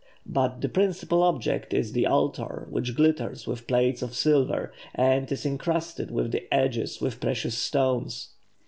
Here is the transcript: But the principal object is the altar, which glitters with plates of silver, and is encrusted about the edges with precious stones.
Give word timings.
But 0.25 0.61
the 0.61 0.67
principal 0.67 1.21
object 1.21 1.75
is 1.75 1.91
the 1.93 2.07
altar, 2.07 2.65
which 2.71 2.95
glitters 2.95 3.45
with 3.45 3.67
plates 3.67 4.01
of 4.01 4.15
silver, 4.15 4.73
and 4.95 5.31
is 5.31 5.45
encrusted 5.45 6.09
about 6.09 6.31
the 6.31 6.51
edges 6.51 6.99
with 7.01 7.21
precious 7.21 7.55
stones. 7.55 8.29